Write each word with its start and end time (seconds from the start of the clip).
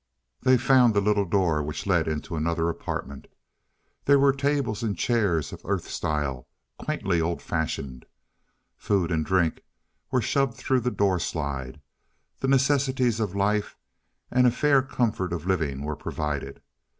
They 0.41 0.57
found 0.57 0.95
the 0.95 0.99
little 0.99 1.25
door 1.25 1.61
which 1.61 1.85
led 1.85 2.07
into 2.07 2.35
another 2.35 2.69
apartment. 2.69 3.27
There 4.05 4.17
were 4.17 4.33
tables 4.33 4.81
and 4.81 4.97
chairs 4.97 5.53
of 5.53 5.61
earth 5.63 5.87
style, 5.87 6.47
quaintly 6.79 7.21
old 7.21 7.39
fashioned. 7.39 8.07
Food 8.77 9.11
and 9.11 9.23
drink 9.23 9.61
were 10.09 10.19
shoved 10.23 10.57
through 10.57 10.79
the 10.79 10.89
doorslide; 10.89 11.81
the 12.39 12.47
necessities 12.47 13.19
of 13.19 13.35
life 13.35 13.77
and 14.31 14.47
a 14.47 14.49
fair 14.49 14.81
comfort 14.81 15.31
of 15.31 15.45
living 15.45 15.83
were 15.83 15.95
provided. 15.95 16.63